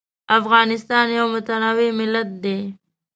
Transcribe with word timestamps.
افغانستان 0.39 1.05
یو 1.17 1.25
متنوع 1.33 1.89
ملت 1.99 2.29
دی. 2.43 2.57